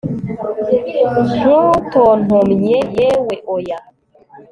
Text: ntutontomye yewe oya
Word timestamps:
ntutontomye 1.39 2.77
yewe 2.97 3.35
oya 3.55 3.77